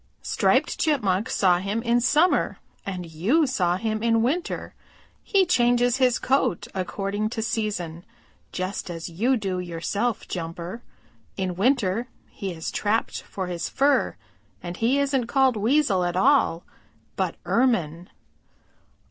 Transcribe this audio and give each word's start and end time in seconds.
"Striped 0.23 0.79
Chipmunk 0.79 1.29
saw 1.29 1.59
him 1.59 1.83
in 1.83 2.01
summer 2.01 2.57
and 2.87 3.05
you 3.05 3.45
saw 3.45 3.77
him 3.77 4.01
in 4.01 4.23
winter. 4.23 4.73
He 5.21 5.45
changes 5.45 5.97
his 5.97 6.17
coat 6.17 6.65
according 6.73 7.29
to 7.29 7.43
season, 7.43 8.03
just 8.51 8.89
as 8.89 9.09
you 9.09 9.37
do 9.37 9.59
yourself, 9.59 10.27
Jumper. 10.27 10.81
In 11.37 11.53
winter 11.55 12.07
he 12.31 12.51
is 12.51 12.71
trapped 12.71 13.21
for 13.21 13.45
his 13.45 13.69
fur 13.69 14.15
and 14.63 14.75
he 14.77 14.97
isn't 14.97 15.27
called 15.27 15.55
Weasel 15.55 15.99
then 16.01 16.09
at 16.15 16.15
all, 16.17 16.63
but 17.15 17.35
Ermine." 17.45 18.09